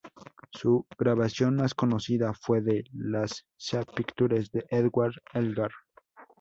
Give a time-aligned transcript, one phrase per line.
[0.51, 5.69] Su grabación más conocida fue de las" Sea Pictures" de Edward Elgar.